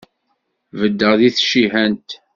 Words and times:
Beddeɣ 0.79 1.13
di 1.19 1.29
tcihant. 1.31 2.09